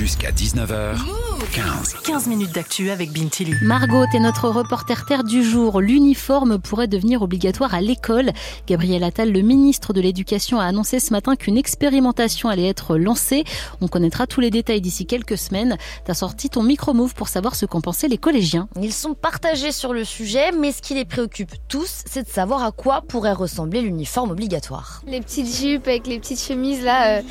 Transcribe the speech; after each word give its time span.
Jusqu'à 0.00 0.30
19h, 0.30 0.96
15. 1.52 1.96
15 2.04 2.26
minutes 2.28 2.54
d'actu 2.54 2.90
avec 2.90 3.12
Bintili. 3.12 3.52
Margot 3.60 4.04
est 4.14 4.18
notre 4.18 4.48
reporter 4.48 5.04
terre 5.04 5.24
du 5.24 5.44
jour. 5.44 5.82
L'uniforme 5.82 6.58
pourrait 6.58 6.88
devenir 6.88 7.20
obligatoire 7.20 7.74
à 7.74 7.82
l'école. 7.82 8.30
Gabriel 8.66 9.04
Attal, 9.04 9.30
le 9.30 9.42
ministre 9.42 9.92
de 9.92 10.00
l'Éducation, 10.00 10.58
a 10.58 10.64
annoncé 10.64 11.00
ce 11.00 11.12
matin 11.12 11.36
qu'une 11.36 11.58
expérimentation 11.58 12.48
allait 12.48 12.66
être 12.66 12.96
lancée. 12.96 13.44
On 13.82 13.88
connaîtra 13.88 14.26
tous 14.26 14.40
les 14.40 14.48
détails 14.48 14.80
d'ici 14.80 15.04
quelques 15.04 15.36
semaines. 15.36 15.76
T'as 16.06 16.14
sorti 16.14 16.48
ton 16.48 16.62
micro-move 16.62 17.12
pour 17.12 17.28
savoir 17.28 17.54
ce 17.54 17.66
qu'en 17.66 17.82
pensaient 17.82 18.08
les 18.08 18.16
collégiens. 18.16 18.68
Ils 18.80 18.94
sont 18.94 19.12
partagés 19.12 19.72
sur 19.72 19.92
le 19.92 20.04
sujet, 20.04 20.50
mais 20.52 20.72
ce 20.72 20.80
qui 20.80 20.94
les 20.94 21.04
préoccupe 21.04 21.52
tous, 21.68 22.04
c'est 22.06 22.22
de 22.22 22.32
savoir 22.32 22.62
à 22.64 22.72
quoi 22.72 23.02
pourrait 23.02 23.34
ressembler 23.34 23.82
l'uniforme 23.82 24.30
obligatoire. 24.30 25.02
Les 25.06 25.20
petites 25.20 25.54
jupes 25.54 25.88
avec 25.88 26.06
les 26.06 26.18
petites 26.18 26.40
chemises 26.40 26.82
là, 26.82 27.18
euh, 27.18 27.22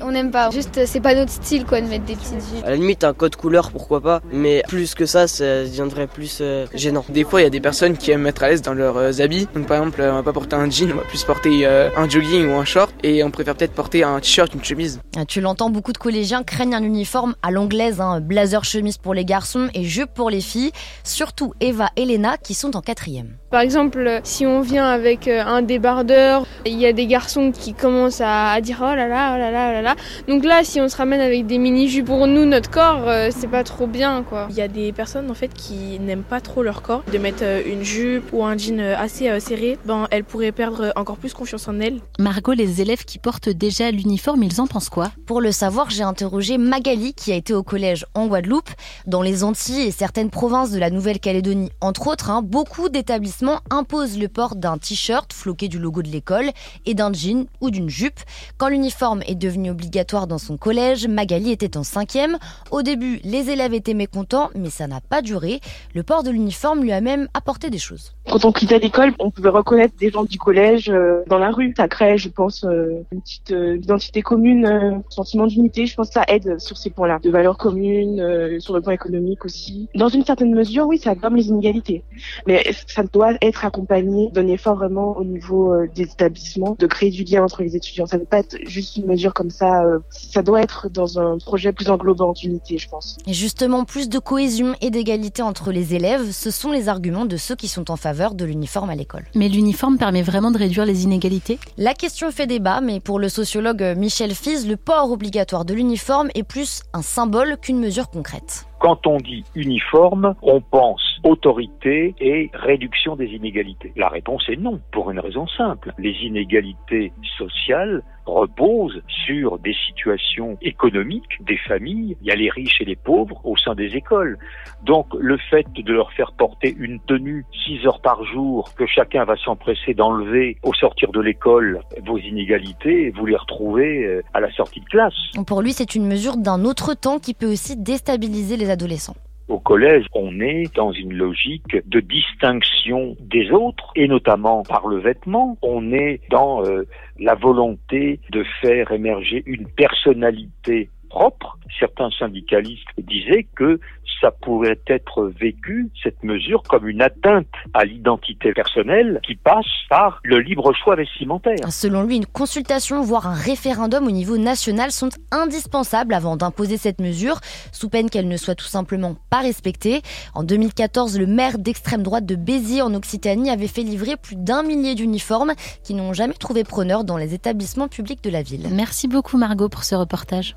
on 0.00 0.12
n'aime 0.12 0.30
pas. 0.30 0.50
Juste, 0.50 0.86
c'est 0.86 1.00
pas 1.00 1.16
notre 1.16 1.32
style 1.32 1.64
quoi 1.64 1.80
de 1.80 1.86
mettre 1.86 2.03
des 2.04 2.16
petites 2.16 2.34
jupes. 2.34 2.64
À 2.64 2.70
la 2.70 2.76
limite, 2.76 3.04
un 3.04 3.12
code 3.12 3.36
couleur, 3.36 3.70
pourquoi 3.70 4.00
pas, 4.00 4.20
mais 4.32 4.62
plus 4.68 4.94
que 4.94 5.06
ça, 5.06 5.26
ça 5.26 5.62
deviendrait 5.64 6.06
plus 6.06 6.38
euh, 6.40 6.66
gênant. 6.74 7.04
Des 7.08 7.24
fois, 7.24 7.40
il 7.40 7.44
y 7.44 7.46
a 7.46 7.50
des 7.50 7.60
personnes 7.60 7.96
qui 7.96 8.10
aiment 8.10 8.26
être 8.26 8.42
à 8.42 8.48
l'aise 8.48 8.62
dans 8.62 8.74
leurs 8.74 8.96
euh, 8.96 9.20
habits. 9.20 9.48
Donc, 9.54 9.66
par 9.66 9.78
exemple, 9.78 10.00
on 10.02 10.14
va 10.14 10.22
pas 10.22 10.32
porter 10.32 10.56
un 10.56 10.70
jean, 10.70 10.92
on 10.92 10.96
va 10.96 11.02
plus 11.02 11.24
porter 11.24 11.66
euh, 11.66 11.90
un 11.96 12.08
jogging 12.08 12.48
ou 12.48 12.54
un 12.54 12.64
short, 12.64 12.92
et 13.02 13.24
on 13.24 13.30
préfère 13.30 13.54
peut-être 13.56 13.72
porter 13.72 14.02
un 14.02 14.20
t-shirt, 14.20 14.52
une 14.54 14.64
chemise. 14.64 15.00
Ah, 15.16 15.24
Tu 15.24 15.40
l'entends, 15.40 15.70
beaucoup 15.70 15.92
de 15.92 15.98
collégiens 15.98 16.42
craignent 16.42 16.74
un 16.74 16.82
uniforme 16.82 17.34
à 17.42 17.50
l'anglaise, 17.50 18.00
hein, 18.00 18.20
blazer 18.20 18.64
chemise 18.64 18.98
pour 18.98 19.14
les 19.14 19.24
garçons 19.24 19.68
et 19.74 19.84
jupe 19.84 20.12
pour 20.14 20.30
les 20.30 20.40
filles. 20.40 20.72
Surtout 21.02 21.54
Eva 21.60 21.88
et 21.96 22.04
Léna 22.04 22.36
qui 22.36 22.54
sont 22.54 22.76
en 22.76 22.80
quatrième. 22.80 23.36
Par 23.54 23.60
exemple, 23.60 24.20
si 24.24 24.46
on 24.46 24.62
vient 24.62 24.88
avec 24.88 25.28
euh, 25.28 25.40
un 25.46 25.62
débardeur, 25.62 26.44
il 26.66 26.76
y 26.76 26.86
a 26.86 26.92
des 26.92 27.06
garçons 27.06 27.52
qui 27.52 27.72
commencent 27.72 28.20
à, 28.20 28.60
dire 28.60 28.78
oh 28.80 28.96
là 28.96 29.06
là, 29.06 29.32
oh 29.32 29.38
là 29.38 29.52
là, 29.52 29.68
oh 29.68 29.72
là 29.74 29.80
là. 29.80 29.94
Donc 30.26 30.44
là, 30.44 30.64
si 30.64 30.80
on 30.80 30.88
se 30.88 30.96
ramène 30.96 31.20
avec 31.20 31.46
des 31.46 31.58
mini-jupes 31.58 32.06
pour 32.06 32.26
nous, 32.26 32.46
notre 32.46 32.68
corps, 32.68 33.08
euh, 33.08 33.28
c'est 33.30 33.46
pas 33.46 33.62
trop 33.62 33.86
bien 33.86 34.24
quoi. 34.28 34.48
Il 34.50 34.56
y 34.56 34.60
a 34.60 34.66
des 34.66 34.90
personnes 34.90 35.30
en 35.30 35.34
fait 35.34 35.54
qui 35.54 36.00
n'aiment 36.00 36.24
pas 36.24 36.40
trop 36.40 36.64
leur 36.64 36.82
corps. 36.82 37.04
De 37.12 37.16
mettre 37.16 37.44
euh, 37.44 37.62
une 37.64 37.84
jupe 37.84 38.32
ou 38.32 38.42
un 38.44 38.58
jean 38.58 38.80
euh, 38.80 38.96
assez 38.98 39.28
euh, 39.28 39.38
serré, 39.38 39.78
ben 39.84 40.08
elles 40.10 40.24
pourraient 40.24 40.50
perdre 40.50 40.92
encore 40.96 41.18
plus 41.18 41.32
confiance 41.32 41.68
en 41.68 41.78
elles. 41.78 42.00
Margot, 42.18 42.54
les 42.54 42.80
élèves 42.80 43.04
qui 43.04 43.20
portent 43.20 43.50
déjà 43.50 43.92
l'uniforme, 43.92 44.42
ils 44.42 44.60
en 44.60 44.66
pensent 44.66 44.90
quoi? 44.90 45.12
Pour 45.26 45.40
le 45.40 45.52
savoir, 45.52 45.90
j'ai 45.90 46.02
interrogé 46.02 46.58
Magali 46.58 47.14
qui 47.14 47.30
a 47.30 47.36
été 47.36 47.54
au 47.54 47.62
collège 47.62 48.04
en 48.14 48.26
Guadeloupe, 48.26 48.70
dans 49.06 49.22
les 49.22 49.44
Antilles 49.44 49.82
et 49.82 49.92
certaines 49.92 50.30
provinces 50.30 50.72
de 50.72 50.80
la 50.80 50.90
Nouvelle-Calédonie, 50.90 51.70
entre 51.80 52.08
autres. 52.08 52.30
hein, 52.30 52.42
beaucoup 52.42 52.88
d'établissements 52.88 53.43
imposent 53.70 54.18
le 54.18 54.28
port 54.28 54.56
d'un 54.56 54.78
t-shirt 54.78 55.32
floqué 55.32 55.68
du 55.68 55.78
logo 55.78 56.02
de 56.02 56.08
l'école 56.08 56.50
et 56.86 56.94
d'un 56.94 57.12
jean 57.12 57.46
ou 57.60 57.70
d'une 57.70 57.88
jupe. 57.88 58.20
Quand 58.58 58.68
l'uniforme 58.68 59.22
est 59.26 59.34
devenu 59.34 59.70
obligatoire 59.70 60.26
dans 60.26 60.38
son 60.38 60.56
collège, 60.56 61.06
Magali 61.06 61.50
était 61.50 61.76
en 61.76 61.84
cinquième. 61.84 62.38
Au 62.70 62.82
début, 62.82 63.20
les 63.24 63.50
élèves 63.50 63.74
étaient 63.74 63.94
mécontents, 63.94 64.50
mais 64.54 64.70
ça 64.70 64.86
n'a 64.86 65.00
pas 65.00 65.22
duré. 65.22 65.60
Le 65.94 66.02
port 66.02 66.22
de 66.22 66.30
l'uniforme 66.30 66.82
lui 66.82 66.92
a 66.92 67.00
même 67.00 67.28
apporté 67.34 67.70
des 67.70 67.78
choses. 67.78 68.12
Quand 68.30 68.44
on 68.44 68.52
quittait 68.52 68.78
l'école, 68.78 69.12
on 69.18 69.30
pouvait 69.30 69.50
reconnaître 69.50 69.94
des 69.96 70.10
gens 70.10 70.24
du 70.24 70.38
collège 70.38 70.88
euh, 70.88 71.22
dans 71.26 71.38
la 71.38 71.50
rue. 71.50 71.74
Ça 71.76 71.88
crée, 71.88 72.18
je 72.18 72.28
pense, 72.28 72.64
euh, 72.64 73.04
une 73.12 73.20
petite 73.20 73.50
euh, 73.50 73.76
identité 73.76 74.22
commune, 74.22 74.66
euh, 74.66 74.98
sentiment 75.10 75.46
d'unité. 75.46 75.86
Je 75.86 75.94
pense 75.94 76.08
que 76.08 76.14
ça 76.14 76.24
aide 76.28 76.58
sur 76.58 76.76
ces 76.76 76.90
points-là, 76.90 77.18
de 77.22 77.30
valeurs 77.30 77.58
communes, 77.58 78.60
sur 78.60 78.74
le 78.74 78.80
plan 78.80 78.92
économique 78.92 79.44
aussi. 79.44 79.88
Dans 79.94 80.08
une 80.08 80.24
certaine 80.24 80.54
mesure, 80.54 80.86
oui, 80.86 80.98
ça 80.98 81.14
gomme 81.14 81.36
les 81.36 81.48
inégalités, 81.48 82.02
mais 82.46 82.64
ça 82.86 83.02
doit 83.02 83.33
être 83.42 83.64
accompagné 83.64 84.30
d'un 84.32 84.46
effort 84.46 84.76
vraiment 84.76 85.16
au 85.16 85.24
niveau 85.24 85.72
euh, 85.72 85.88
des 85.94 86.02
établissements, 86.02 86.76
de 86.78 86.86
créer 86.86 87.10
du 87.10 87.24
lien 87.24 87.42
entre 87.42 87.62
les 87.62 87.76
étudiants. 87.76 88.06
Ça 88.06 88.16
ne 88.16 88.22
peut 88.22 88.28
pas 88.28 88.38
être 88.38 88.56
juste 88.66 88.96
une 88.96 89.06
mesure 89.06 89.34
comme 89.34 89.50
ça. 89.50 89.84
euh, 89.84 89.98
ça 90.10 90.42
doit 90.42 90.62
être 90.62 90.88
dans 90.88 91.18
un 91.18 91.38
projet 91.38 91.72
plus 91.72 91.88
englobant 91.88 92.32
d'unité, 92.32 92.78
je 92.78 92.88
pense. 92.88 93.16
Et 93.26 93.32
justement, 93.32 93.84
plus 93.84 94.08
de 94.08 94.18
cohésion 94.18 94.74
et 94.80 94.90
d'égalité 94.90 95.42
entre 95.42 95.72
les 95.72 95.94
élèves, 95.94 96.30
ce 96.32 96.50
sont 96.50 96.70
les 96.70 96.88
arguments 96.88 97.24
de 97.26 97.36
ceux 97.36 97.54
qui 97.54 97.68
sont 97.68 97.90
en 97.90 97.96
faveur 97.96 98.34
de 98.34 98.44
l'uniforme 98.44 98.90
à 98.90 98.94
l'école. 98.94 99.24
Mais 99.34 99.48
l'uniforme 99.48 99.98
permet 99.98 100.22
vraiment 100.22 100.50
de 100.50 100.58
réduire 100.58 100.84
les 100.84 101.04
inégalités? 101.04 101.58
La 101.78 101.94
question 101.94 102.30
fait 102.30 102.46
débat, 102.46 102.80
mais 102.80 103.00
pour 103.00 103.18
le 103.18 103.28
sociologue 103.28 103.94
Michel 103.96 104.34
Fiz, 104.34 104.66
le 104.66 104.76
port 104.76 105.10
obligatoire 105.10 105.64
de 105.64 105.74
l'uniforme 105.74 106.28
est 106.34 106.42
plus 106.42 106.82
un 106.92 107.02
symbole 107.02 107.56
qu'une 107.60 107.78
mesure 107.78 108.08
concrète. 108.10 108.66
Quand 108.80 109.06
on 109.06 109.16
dit 109.16 109.44
uniforme, 109.54 110.34
on 110.42 110.60
pense 110.60 111.13
autorité 111.24 112.14
et 112.20 112.50
réduction 112.52 113.16
des 113.16 113.26
inégalités. 113.26 113.92
La 113.96 114.08
réponse 114.08 114.44
est 114.48 114.56
non, 114.56 114.80
pour 114.92 115.10
une 115.10 115.18
raison 115.18 115.46
simple. 115.48 115.92
Les 115.98 116.14
inégalités 116.22 117.12
sociales 117.38 118.02
reposent 118.26 119.02
sur 119.08 119.58
des 119.58 119.74
situations 119.86 120.56
économiques 120.62 121.42
des 121.44 121.56
familles. 121.56 122.16
Il 122.20 122.26
y 122.26 122.30
a 122.30 122.36
les 122.36 122.50
riches 122.50 122.80
et 122.80 122.84
les 122.84 122.96
pauvres 122.96 123.40
au 123.44 123.56
sein 123.56 123.74
des 123.74 123.96
écoles. 123.96 124.38
Donc 124.82 125.06
le 125.18 125.36
fait 125.36 125.66
de 125.72 125.92
leur 125.92 126.12
faire 126.12 126.32
porter 126.32 126.74
une 126.78 127.00
tenue 127.00 127.44
6 127.66 127.86
heures 127.86 128.00
par 128.00 128.24
jour, 128.24 128.72
que 128.76 128.86
chacun 128.86 129.24
va 129.24 129.36
s'empresser 129.36 129.94
d'enlever 129.94 130.58
au 130.62 130.72
sortir 130.74 131.10
de 131.12 131.20
l'école 131.20 131.80
vos 132.04 132.18
inégalités, 132.18 133.10
vous 133.10 133.26
les 133.26 133.36
retrouvez 133.36 134.04
euh, 134.04 134.22
à 134.32 134.40
la 134.40 134.50
sortie 134.52 134.80
de 134.80 134.86
classe. 134.86 135.14
Pour 135.46 135.62
lui, 135.62 135.72
c'est 135.72 135.94
une 135.94 136.06
mesure 136.06 136.36
d'un 136.36 136.64
autre 136.64 136.94
temps 136.94 137.18
qui 137.18 137.34
peut 137.34 137.50
aussi 137.50 137.76
déstabiliser 137.76 138.56
les 138.56 138.70
adolescents. 138.70 139.16
Au 139.48 139.58
collège, 139.58 140.06
on 140.14 140.40
est 140.40 140.74
dans 140.74 140.92
une 140.92 141.12
logique 141.12 141.76
de 141.86 142.00
distinction 142.00 143.16
des 143.20 143.50
autres, 143.50 143.90
et 143.94 144.08
notamment 144.08 144.62
par 144.62 144.86
le 144.86 144.98
vêtement. 144.98 145.58
On 145.60 145.92
est 145.92 146.20
dans 146.30 146.64
euh, 146.64 146.86
la 147.18 147.34
volonté 147.34 148.20
de 148.30 148.42
faire 148.62 148.90
émerger 148.92 149.42
une 149.46 149.66
personnalité 149.66 150.88
propre. 151.14 151.56
Certains 151.78 152.10
syndicalistes 152.18 152.88
disaient 152.98 153.46
que 153.54 153.78
ça 154.20 154.30
pourrait 154.32 154.80
être 154.88 155.30
vécu, 155.38 155.90
cette 156.02 156.22
mesure, 156.24 156.62
comme 156.62 156.88
une 156.88 157.02
atteinte 157.02 157.46
à 157.72 157.84
l'identité 157.84 158.52
personnelle 158.52 159.20
qui 159.24 159.36
passe 159.36 159.66
par 159.88 160.20
le 160.24 160.40
libre 160.40 160.72
choix 160.72 160.96
vestimentaire. 160.96 161.70
Selon 161.70 162.02
lui, 162.02 162.16
une 162.16 162.26
consultation, 162.26 163.02
voire 163.02 163.28
un 163.28 163.34
référendum 163.34 164.06
au 164.06 164.10
niveau 164.10 164.38
national 164.38 164.90
sont 164.90 165.10
indispensables 165.30 166.14
avant 166.14 166.36
d'imposer 166.36 166.78
cette 166.78 167.00
mesure, 167.00 167.38
sous 167.70 167.88
peine 167.88 168.10
qu'elle 168.10 168.28
ne 168.28 168.36
soit 168.36 168.54
tout 168.56 168.64
simplement 168.64 169.14
pas 169.30 169.40
respectée. 169.40 170.02
En 170.34 170.42
2014, 170.42 171.18
le 171.18 171.26
maire 171.26 171.58
d'extrême 171.58 172.02
droite 172.02 172.26
de 172.26 172.34
Béziers 172.34 172.82
en 172.82 172.94
Occitanie 172.94 173.50
avait 173.50 173.68
fait 173.68 173.82
livrer 173.82 174.16
plus 174.16 174.36
d'un 174.36 174.62
millier 174.64 174.94
d'uniformes 174.94 175.52
qui 175.84 175.94
n'ont 175.94 176.12
jamais 176.12 176.34
trouvé 176.34 176.64
preneur 176.64 177.04
dans 177.04 177.18
les 177.18 177.34
établissements 177.34 177.88
publics 177.88 178.24
de 178.24 178.30
la 178.30 178.42
ville. 178.42 178.68
Merci 178.72 179.06
beaucoup 179.06 179.36
Margot 179.36 179.68
pour 179.68 179.84
ce 179.84 179.94
reportage. 179.94 180.52